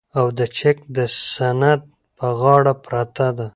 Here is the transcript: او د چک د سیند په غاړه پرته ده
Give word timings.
او 0.17 0.25
د 0.37 0.39
چک 0.57 0.77
د 0.97 0.97
سیند 1.31 1.81
په 2.17 2.27
غاړه 2.39 2.73
پرته 2.85 3.27
ده 3.37 3.47